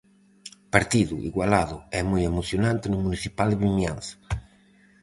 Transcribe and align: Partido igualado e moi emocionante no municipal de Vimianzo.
Partido 0.75 1.15
igualado 1.29 1.77
e 1.97 1.99
moi 2.09 2.21
emocionante 2.31 2.85
no 2.89 2.99
municipal 3.05 3.47
de 3.49 3.59
Vimianzo. 3.63 4.15